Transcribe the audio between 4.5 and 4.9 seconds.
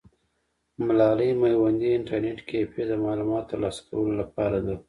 ده.